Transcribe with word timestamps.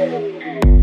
Thank 0.00 0.64
you. 0.64 0.79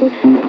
Música 0.00 0.47